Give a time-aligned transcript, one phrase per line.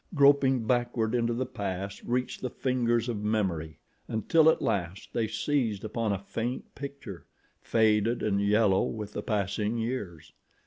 [0.15, 3.77] Gropingly backward into the past reached the fingers of memory,
[4.07, 7.27] until at last they seized upon a faint picture,
[7.61, 10.33] faded and yellow with the passing years.